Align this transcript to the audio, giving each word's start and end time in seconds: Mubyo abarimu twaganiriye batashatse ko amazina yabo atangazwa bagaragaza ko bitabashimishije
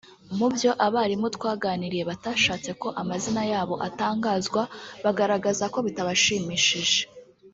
Mubyo 0.37 0.71
abarimu 0.87 1.27
twaganiriye 1.35 2.03
batashatse 2.11 2.69
ko 2.81 2.87
amazina 3.01 3.41
yabo 3.51 3.75
atangazwa 3.87 4.61
bagaragaza 5.03 5.65
ko 5.73 5.77
bitabashimishije 5.85 7.01